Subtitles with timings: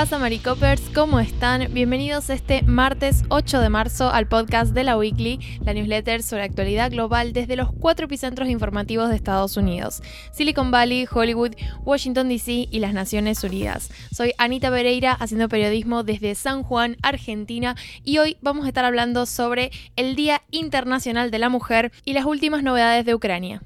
[0.00, 0.80] pasa, Maricopers?
[0.94, 1.74] ¿Cómo están?
[1.74, 6.90] Bienvenidos este martes 8 de marzo al podcast de la Weekly, la newsletter sobre actualidad
[6.90, 10.00] global desde los cuatro epicentros informativos de Estados Unidos:
[10.32, 13.90] Silicon Valley, Hollywood, Washington DC y las Naciones Unidas.
[14.10, 19.26] Soy Anita Pereira, haciendo periodismo desde San Juan, Argentina, y hoy vamos a estar hablando
[19.26, 23.60] sobre el Día Internacional de la Mujer y las últimas novedades de Ucrania.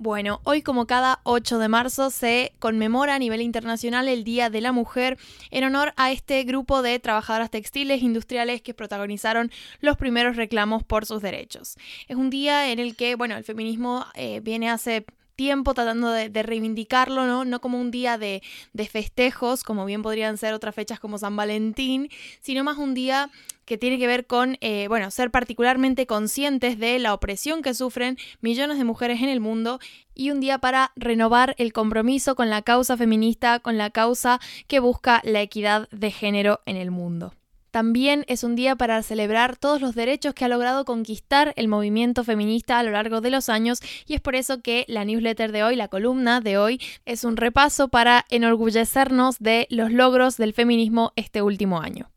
[0.00, 4.60] Bueno, hoy como cada 8 de marzo se conmemora a nivel internacional el Día de
[4.60, 5.18] la Mujer
[5.50, 11.04] en honor a este grupo de trabajadoras textiles industriales que protagonizaron los primeros reclamos por
[11.04, 11.76] sus derechos.
[12.06, 15.04] Es un día en el que, bueno, el feminismo eh, viene hace
[15.38, 17.44] tiempo tratando de, reivindicarlo, ¿no?
[17.44, 18.42] No como un día de,
[18.90, 22.10] festejos, como bien podrían ser otras fechas como San Valentín,
[22.40, 23.30] sino más un día
[23.64, 28.18] que tiene que ver con, eh, bueno, ser particularmente conscientes de la opresión que sufren
[28.40, 29.78] millones de mujeres en el mundo
[30.12, 34.80] y un día para renovar el compromiso con la causa feminista, con la causa que
[34.80, 37.37] busca la equidad de género en el mundo.
[37.78, 42.24] También es un día para celebrar todos los derechos que ha logrado conquistar el movimiento
[42.24, 45.62] feminista a lo largo de los años y es por eso que la newsletter de
[45.62, 51.12] hoy, la columna de hoy, es un repaso para enorgullecernos de los logros del feminismo
[51.14, 52.10] este último año.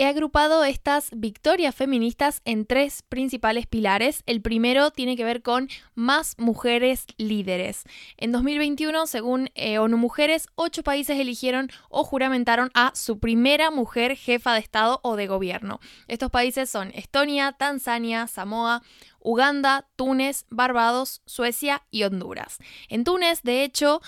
[0.00, 4.22] He agrupado estas victorias feministas en tres principales pilares.
[4.26, 7.82] El primero tiene que ver con más mujeres líderes.
[8.16, 14.14] En 2021, según eh, ONU Mujeres, ocho países eligieron o juramentaron a su primera mujer
[14.16, 15.80] jefa de Estado o de gobierno.
[16.06, 18.84] Estos países son Estonia, Tanzania, Samoa,
[19.18, 22.58] Uganda, Túnez, Barbados, Suecia y Honduras.
[22.88, 24.00] En Túnez, de hecho,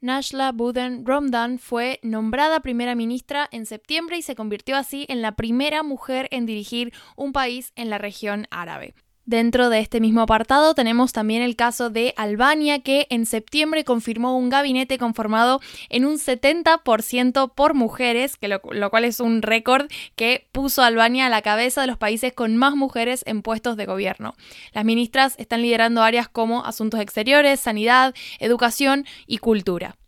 [0.00, 5.32] Nashla Buden Romdan fue nombrada primera ministra en septiembre y se convirtió así en la
[5.32, 8.94] primera mujer en dirigir un país en la región árabe.
[9.28, 14.38] Dentro de este mismo apartado tenemos también el caso de Albania, que en septiembre confirmó
[14.38, 15.60] un gabinete conformado
[15.90, 20.86] en un 70% por mujeres, que lo, lo, cual es un récord que puso a
[20.86, 24.34] Albania a la cabeza de los países con más mujeres en puestos de gobierno.
[24.72, 29.98] Las ministras están liderando áreas como asuntos exteriores, sanidad, educación y cultura.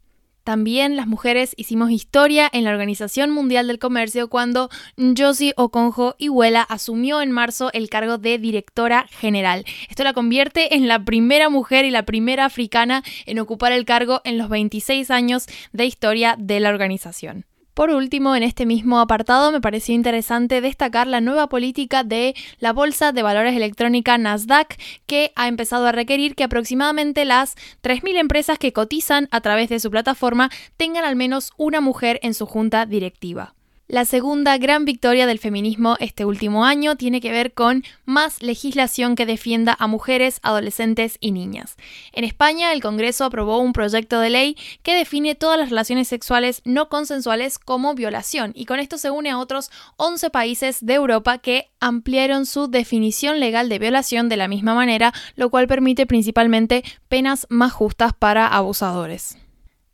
[0.44, 4.70] También las mujeres hicimos historia en la Organización Mundial del Comercio cuando
[5.16, 9.64] Josie Okonjo Iweala asumió en marzo el cargo de directora general.
[9.88, 14.20] Esto la convierte en la primera mujer y la primera africana en ocupar el cargo
[14.24, 17.44] en los 26 años de historia de la organización.
[17.80, 22.74] Por último, en este mismo apartado me pareció interesante destacar la nueva política de la
[22.74, 24.76] Bolsa de Valores Electrónica Nasdaq,
[25.06, 29.80] que ha empezado a requerir que aproximadamente las 3.000 empresas que cotizan a través de
[29.80, 33.54] su plataforma tengan al menos una mujer en su junta directiva.
[33.90, 39.16] La segunda gran victoria del feminismo este último año tiene que ver con más legislación
[39.16, 41.76] que defienda a mujeres, adolescentes y niñas.
[42.12, 46.62] En España, el Congreso aprobó un proyecto de ley que define todas las relaciones sexuales
[46.64, 51.38] no consensuales como violación y con esto se une a otros 11 países de Europa
[51.38, 56.84] que ampliaron su definición legal de violación de la misma manera, lo cual permite principalmente
[57.08, 59.36] penas más justas para abusadores.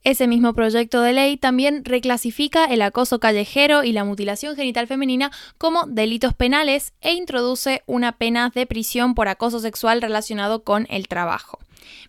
[0.06, 5.33] Ese mismo proyecto de ley también reclasifica el acoso callejero y la mutilación genital femenina
[5.59, 11.09] como delitos penales e introduce una pena de prisión por acoso sexual relacionado con el
[11.09, 11.59] trabajo.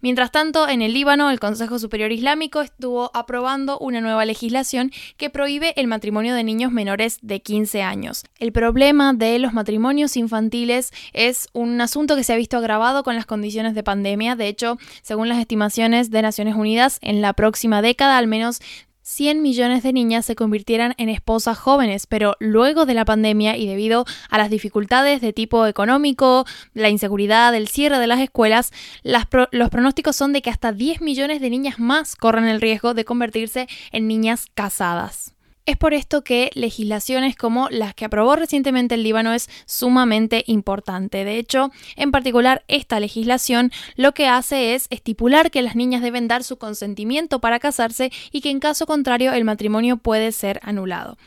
[0.01, 5.29] Mientras tanto, en el Líbano, el Consejo Superior Islámico estuvo aprobando una nueva legislación que
[5.29, 8.23] prohíbe el matrimonio de niños menores de 15 años.
[8.39, 13.15] El problema de los matrimonios infantiles es un asunto que se ha visto agravado con
[13.15, 14.35] las condiciones de pandemia.
[14.35, 18.59] De hecho, según las estimaciones de Naciones Unidas, en la próxima década al menos
[19.07, 23.65] 100 millones de niñas se convirtieran en esposas jóvenes, pero luego de la pandemia y
[23.65, 28.73] debido a las dificultades de tipo económico, la inseguridad, el cierre de las escuelas,
[29.03, 33.05] los pronósticos son de que hasta 10 millones de niñas más corren el riesgo de
[33.05, 35.36] convertirse en niñas casadas.
[35.67, 41.25] Es por esto que legislaciones como las que aprobó recientemente el Líbano es sumamente importante.
[41.25, 46.29] De hecho, en particular esta legislación lo que hace es estipular que las niñas deben
[46.29, 51.17] dar su consentimiento para casarse y que en caso contrario el matrimonio puede ser anulado.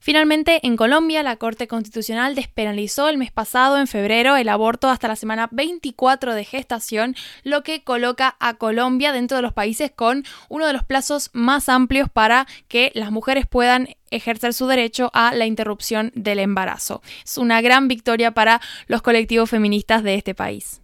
[0.00, 5.08] Finalmente, en Colombia, la Corte Constitucional despenalizó el mes pasado, en febrero, el aborto hasta
[5.08, 10.24] la semana 24 de gestación, lo que coloca a Colombia dentro de los países con
[10.48, 15.34] uno de los plazos más amplios para que las mujeres puedan ejercer su derecho a
[15.34, 17.02] la interrupción del embarazo.
[17.24, 20.80] Es una gran victoria para los colectivos feministas de este país.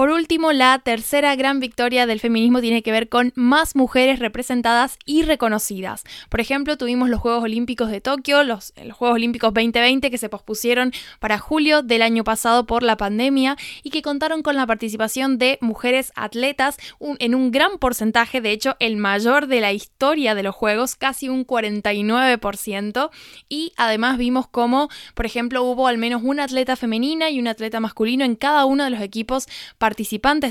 [0.00, 4.98] Por último, la tercera gran victoria del feminismo tiene que ver con más mujeres representadas
[5.04, 6.04] y reconocidas.
[6.30, 10.94] Por ejemplo, tuvimos los Juegos Olímpicos de Tokio, los, Juegos Olímpicos 2020 que se pospusieron
[11.18, 15.58] para julio del año pasado por la pandemia y que contaron con la participación de
[15.60, 16.78] mujeres atletas
[17.18, 21.28] en un gran porcentaje, de hecho el mayor de la historia de los Juegos, casi
[21.28, 23.10] un 49%.
[23.50, 27.80] Y además vimos cómo, por ejemplo, hubo al menos una atleta femenina y un atleta
[27.80, 29.46] masculino en cada uno de los equipos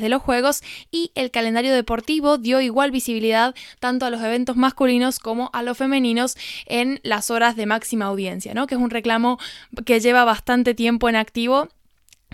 [0.02, 5.20] de los Juegos y el calendario deportivo dio igual visibilidad tanto a los eventos masculinos
[5.20, 8.68] como a los femeninos en las horas de máxima audiencia, ¿no?
[8.68, 9.40] que es un reclamo
[9.86, 11.70] que lleva bastante tiempo en activo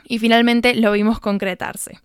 [0.08, 2.00] y finalmente lo vimos concretarse.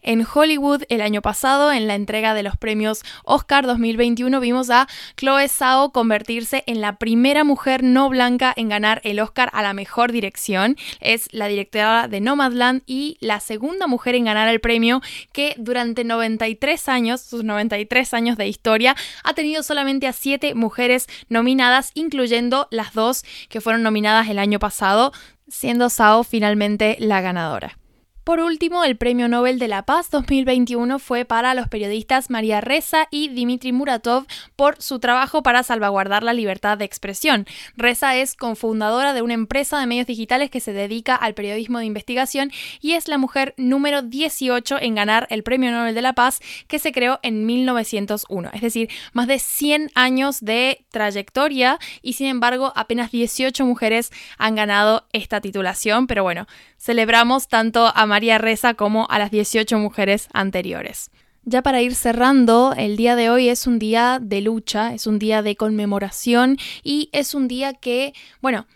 [0.00, 4.86] En Hollywood el año pasado, en la entrega de los premios Oscar 2021, vimos a
[5.16, 9.74] Chloe Zhao convertirse en la primera mujer no blanca en ganar el Oscar a la
[9.74, 10.76] mejor dirección.
[11.00, 15.02] Es la directora de Nomadland y la segunda mujer en ganar el premio
[15.32, 21.08] que durante 93 años, sus 93 años de historia, ha tenido solamente a 7 mujeres
[21.28, 25.12] nominadas, incluyendo las dos que fueron nominadas el año pasado,
[25.48, 27.78] siendo Zhao finalmente la ganadora.
[28.28, 33.08] Por último, el Premio Nobel de la Paz 2021 fue para los periodistas María Reza
[33.10, 37.46] y Dmitry Muratov por su trabajo para salvaguardar la libertad de expresión.
[37.74, 41.86] Reza es cofundadora de una empresa de medios digitales que se dedica al periodismo de
[41.86, 42.52] investigación
[42.82, 46.78] y es la mujer número 18 en ganar el Premio Nobel de la Paz que
[46.78, 48.50] se creó en 1901.
[48.52, 54.54] Es decir, más de 100 años de trayectoria y sin embargo apenas 18 mujeres han
[54.54, 56.06] ganado esta titulación.
[56.06, 56.46] Pero bueno,
[56.78, 61.10] celebramos tanto a María Reza como a las 18 mujeres anteriores.
[61.44, 65.18] Ya para ir cerrando, el día de hoy es un día de lucha, es un
[65.18, 68.66] día de conmemoración y es un día que, bueno,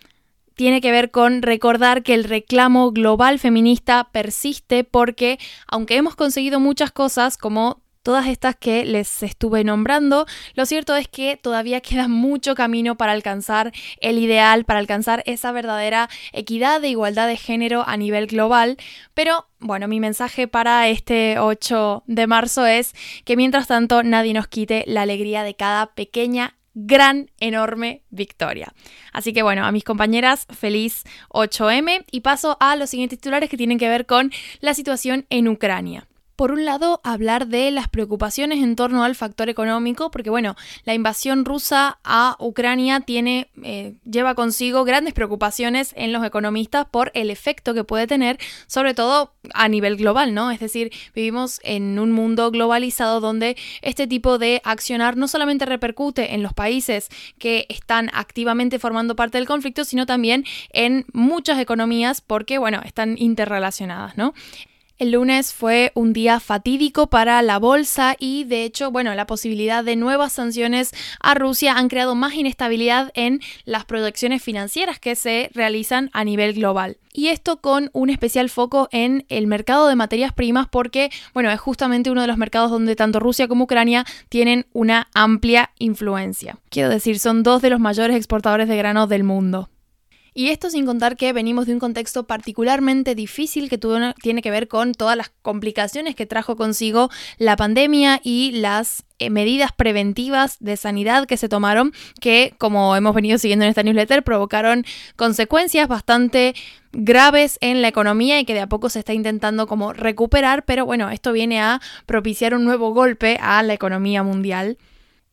[0.54, 6.60] tiene que ver con recordar que el reclamo global feminista persiste porque, aunque hemos conseguido
[6.60, 12.08] muchas cosas como todas estas que les estuve nombrando, lo cierto es que todavía queda
[12.08, 17.84] mucho camino para alcanzar el ideal, para alcanzar esa verdadera equidad e igualdad de género
[17.86, 18.76] a nivel global,
[19.14, 22.94] pero bueno, mi mensaje para este 8 de marzo es
[23.24, 28.72] que mientras tanto nadie nos quite la alegría de cada pequeña gran, enorme victoria.
[29.12, 33.56] Así que bueno, a mis compañeras, feliz 8M y paso a los siguientes titulares que
[33.56, 38.62] tienen que ver con la situación en Ucrania por un lado, hablar de las preocupaciones
[38.62, 44.84] en torno al factor económico, porque bueno, la invasión rusa a Ucrania eh, lleva consigo
[44.84, 49.96] grandes preocupaciones en los economistas por el efecto que puede tener, sobre todo a nivel
[49.96, 50.50] global, ¿no?
[50.50, 56.34] Es decir, vivimos en un mundo globalizado donde este tipo de accionar no solamente repercute
[56.34, 57.08] en los países
[57.38, 63.16] que están activamente formando parte del conflicto, sino también en muchas economías porque, bueno, están
[63.18, 64.34] interrelacionadas, ¿no?
[65.02, 69.82] El lunes fue un día fatídico para la bolsa y de hecho, bueno, la posibilidad
[69.82, 75.50] de nuevas sanciones a Rusia han creado más inestabilidad en las proyecciones financieras que se
[75.54, 76.98] realizan a nivel global.
[77.12, 81.58] Y esto con un especial foco en el mercado de materias primas porque, bueno, es
[81.58, 86.58] justamente uno de los mercados donde tanto Rusia como Ucrania tienen una amplia influencia.
[86.70, 89.68] Quiero decir, son dos de los mayores exportadores de grano del mundo.
[90.34, 93.78] Y esto sin contar que venimos de un contexto particularmente difícil que
[94.22, 99.28] tiene que ver con todas las complicaciones que trajo consigo la pandemia y las eh,
[99.28, 104.22] medidas preventivas de sanidad que se tomaron que, como hemos venido siguiendo en esta newsletter,
[104.22, 104.86] provocaron
[105.16, 106.54] consecuencias bastante
[106.92, 110.86] graves en la economía y que de a poco se está intentando como recuperar, pero
[110.86, 114.78] bueno, esto viene a propiciar un nuevo golpe a la economía mundial.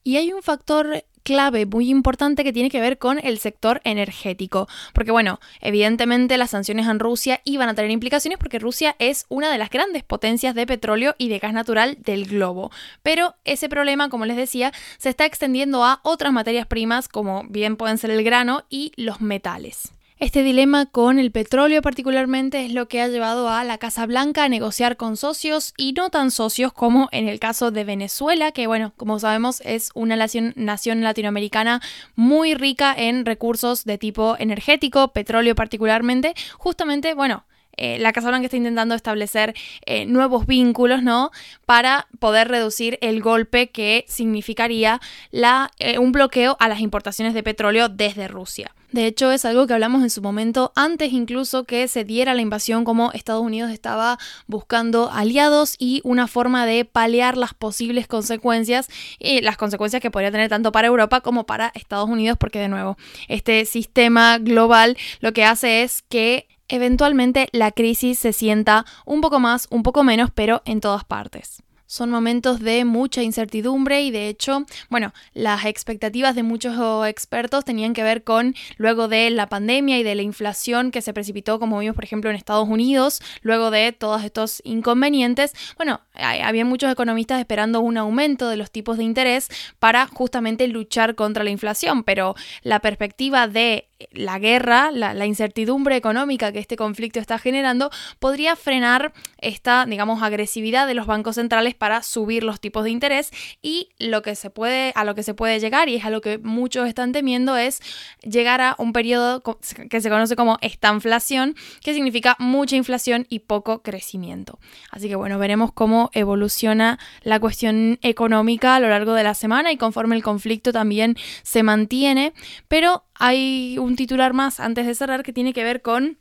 [0.03, 4.67] Y hay un factor clave muy importante que tiene que ver con el sector energético.
[4.93, 9.51] Porque bueno, evidentemente las sanciones en Rusia iban a tener implicaciones porque Rusia es una
[9.51, 12.71] de las grandes potencias de petróleo y de gas natural del globo.
[13.03, 17.75] Pero ese problema, como les decía, se está extendiendo a otras materias primas como bien
[17.75, 19.98] pueden ser el grano y los metales.
[20.19, 24.43] Este dilema con el petróleo particularmente es lo que ha llevado a la Casa Blanca
[24.43, 28.67] a negociar con socios y no tan socios como en el caso de Venezuela, que
[28.67, 31.81] bueno, como sabemos es una nación, latinoamericana
[32.17, 37.45] muy rica en recursos de tipo energético, petróleo particularmente, justamente, bueno,
[37.77, 39.53] eh, la Casa Blanca está intentando establecer
[39.85, 41.31] eh, nuevos vínculos, ¿no?
[41.65, 44.99] Para poder reducir el golpe que significaría
[45.31, 48.75] eh, un bloqueo a las importaciones de petróleo desde Rusia.
[48.91, 52.41] De hecho, es algo que hablamos en su momento, antes incluso que se diera la
[52.41, 54.17] invasión, como Estados Unidos estaba
[54.47, 60.31] buscando aliados y una forma de paliar las posibles consecuencias y las consecuencias que podría
[60.31, 65.33] tener tanto para Europa como para Estados Unidos, porque de nuevo, este sistema global lo
[65.33, 70.31] que hace es que eventualmente la crisis se sienta un poco más, un poco menos,
[70.33, 76.35] pero en todas partes son momentos de mucha incertidumbre y de hecho, bueno, las expectativas
[76.35, 76.77] de muchos
[77.07, 81.15] expertos tenían que ver con luego de la pandemia y de la inflación que se
[81.15, 86.63] precipitó, como vimos por ejemplo en Estados Unidos, luego de todos estos inconvenientes, bueno, había
[86.63, 89.47] muchos economistas esperando un aumento de los tipos de interés
[89.79, 96.51] para justamente luchar contra la inflación, pero la perspectiva de la guerra, la, incertidumbre económica
[96.51, 102.01] que este conflicto está generando, podría frenar esta, digamos, agresividad de los bancos centrales para
[102.01, 105.59] subir los tipos de interés y lo que se puede, a lo que se puede
[105.59, 107.81] llegar, y es a lo que muchos están temiendo, es
[108.23, 109.41] llegar a un periodo
[109.89, 114.59] que se conoce como estanflación, que significa mucha inflación y poco crecimiento.
[114.91, 119.71] Así que bueno, veremos cómo evoluciona la cuestión económica a lo largo de la semana
[119.71, 122.33] y conforme el conflicto también se mantiene,
[122.67, 126.17] pero hay un titular más antes de cerrar que tiene que ver con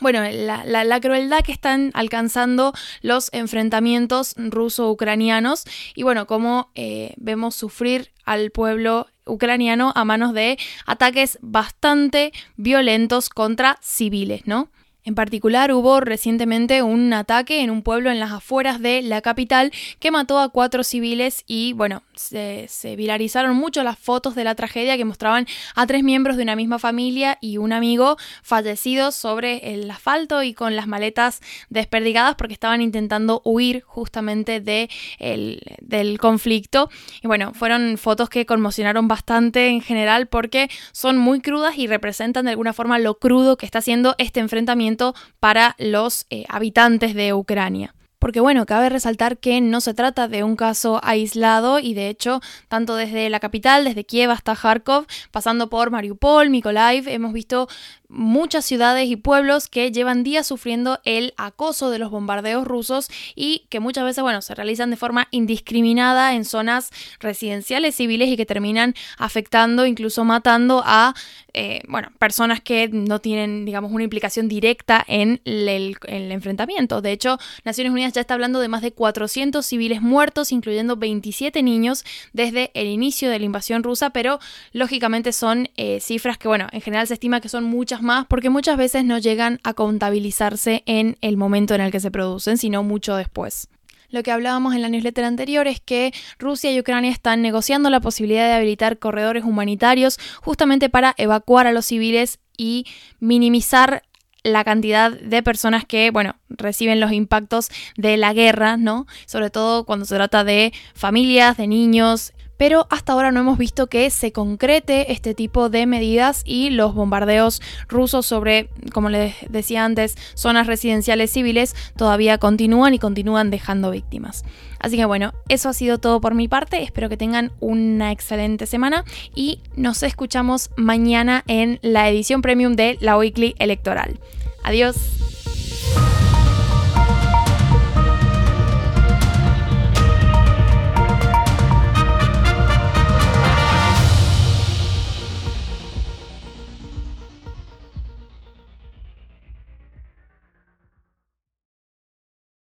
[0.00, 2.72] bueno, la, crueldad que están alcanzando
[3.02, 10.58] los enfrentamientos ruso-ucranianos y bueno, cómo eh, vemos sufrir al pueblo ucraniano a manos de
[10.86, 14.70] ataques bastante violentos contra civiles, ¿no?
[15.04, 19.72] En particular, hubo recientemente un ataque en un pueblo en las afueras de la capital
[19.98, 24.96] que mató a cuatro civiles y, bueno, se, viralizaron mucho las fotos de la tragedia
[24.96, 29.90] que mostraban a tres miembros de una misma familia y un amigo fallecidos sobre el
[29.90, 31.40] asfalto y con las maletas
[31.70, 34.88] desperdigadas porque estaban intentando huir justamente de
[35.18, 36.90] del conflicto.
[37.22, 42.44] Y bueno, fueron fotos que conmocionaron bastante en general porque son muy crudas y representan
[42.44, 47.32] de alguna forma lo crudo que está haciendo este enfrentamiento para los eh, habitantes de
[47.32, 47.94] Ucrania.
[48.22, 52.40] Porque bueno, cabe resaltar que no se trata de un caso aislado y de hecho,
[52.68, 57.66] tanto desde la capital, desde Kiev hasta Kharkov, pasando por Mariupol, Mykolaiv, hemos visto
[58.12, 63.66] muchas ciudades y pueblos que llevan días sufriendo el acoso de los bombardeos rusos y
[63.70, 66.90] que muchas veces, bueno, se realizan de forma indiscriminada en zonas
[67.20, 71.14] residenciales civiles y que terminan afectando, incluso matando a,
[71.54, 77.00] eh, bueno, personas que no tienen, digamos, una implicación directa en el, el enfrentamiento.
[77.00, 81.62] De hecho, Naciones Unidas ya está hablando de más de 400 civiles muertos, incluyendo 27
[81.62, 84.38] niños desde el inicio de la invasión rusa, pero
[84.72, 88.50] lógicamente son eh, cifras que, bueno, en general se estima que son muchas más porque
[88.50, 92.82] muchas veces no llegan a contabilizarse en el momento en el que se producen, sino
[92.82, 93.68] mucho después.
[94.12, 98.00] Lo que hablábamos en la newsletter anterior es que Rusia y Ucrania están negociando la
[98.00, 102.84] posibilidad de habilitar corredores humanitarios justamente para evacuar a los civiles y
[103.20, 104.02] minimizar
[104.44, 109.06] la cantidad de personas que, bueno, reciben los impactos de la guerra, ¿no?
[109.24, 113.86] Sobre todo cuando se trata de familias, de niños, pero hasta ahora no hemos visto
[113.88, 119.84] que se concrete este tipo de medidas y los bombardeos rusos sobre, como les decía
[119.84, 124.44] antes, zonas residenciales civiles todavía continúan y continúan dejando víctimas.
[124.78, 128.66] Así que bueno, eso ha sido todo por mi parte, espero que tengan una excelente
[128.66, 129.04] semana
[129.34, 134.18] y nos escuchamos mañana en la edición premium de la Weekly Electoral.
[134.64, 135.31] Adiós.